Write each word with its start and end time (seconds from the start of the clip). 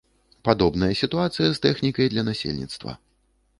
Падобная 0.47 0.89
сітуацыя 1.01 1.51
з 1.53 1.63
тэхнікай 1.67 2.11
для 2.17 2.25
насельніцтва. 2.33 2.99